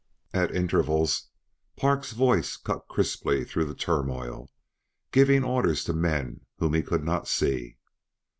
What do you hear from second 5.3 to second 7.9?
orders to men whom he could not see.